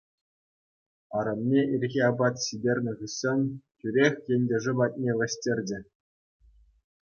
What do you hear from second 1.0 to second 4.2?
Арӑмне ирхи апат ҫитернӗ хыҫҫӑн тӳрех